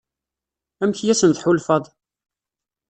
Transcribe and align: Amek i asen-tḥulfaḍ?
Amek 0.83 0.99
i 1.01 1.07
asen-tḥulfaḍ? 1.13 1.83